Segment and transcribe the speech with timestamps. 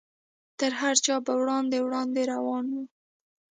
[0.59, 2.75] تر هر چا به وړاندې وړاندې روان و.